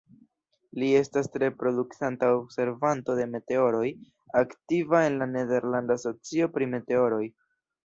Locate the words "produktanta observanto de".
1.59-3.27